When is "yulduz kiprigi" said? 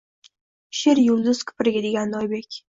1.09-1.85